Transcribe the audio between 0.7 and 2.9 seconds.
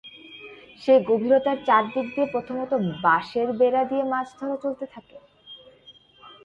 সেই গভীরতার চারদিক দিয়ে প্রথমত